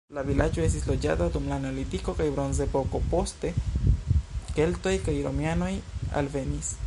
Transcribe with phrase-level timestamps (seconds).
[0.17, 3.53] La vilaĝo estis loĝata dum la neolitiko kaj bronzepoko, poste
[4.57, 5.73] keltoj kaj romianoj
[6.23, 6.79] alvenis.